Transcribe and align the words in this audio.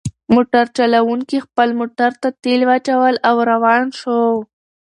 موټر 0.33 0.65
چلونکي 0.77 1.37
خپل 1.45 1.69
موټر 1.79 2.11
ته 2.21 2.27
تیل 2.43 2.61
واچول 2.69 3.15
او 3.29 3.35
روان 3.51 3.83
شو. 3.99 4.21